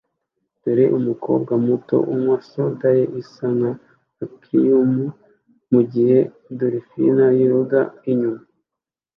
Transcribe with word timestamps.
Dore 0.61 0.85
umukobwa 0.97 1.53
muto 1.65 1.95
unywa 2.13 2.37
soda 2.49 2.89
ye 2.97 3.05
isa 3.21 3.47
na 3.61 3.71
aquarium 4.25 4.93
mugihe 5.71 6.19
dolphine 6.59 7.25
yoga 7.49 7.81
inyuma 8.11 8.43